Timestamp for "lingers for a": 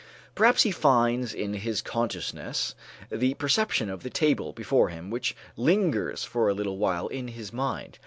5.55-6.55